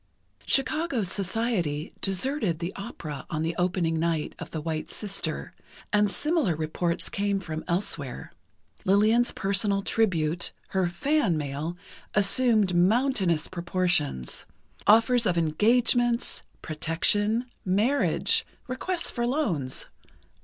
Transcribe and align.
Chicago 0.47 1.03
society 1.03 1.93
deserted 2.01 2.57
the 2.57 2.73
opera 2.75 3.27
on 3.29 3.43
the 3.43 3.55
opening 3.57 3.99
night 3.99 4.33
of 4.39 4.49
"The 4.49 4.59
White 4.59 4.89
Sister," 4.89 5.53
and 5.93 6.09
similar 6.09 6.55
reports 6.55 7.07
came 7.07 7.39
from 7.39 7.63
elsewhere. 7.67 8.33
Lillian's 8.83 9.31
personal 9.31 9.83
tribute—her 9.83 10.89
"fan" 10.89 11.37
mail—assumed 11.37 12.73
mountainous 12.73 13.47
proportions: 13.47 14.47
offers 14.87 15.27
of 15.27 15.37
engagements, 15.37 16.41
protection, 16.63 17.45
marriage, 17.63 18.43
requests 18.67 19.11
for 19.11 19.27
loans 19.27 19.85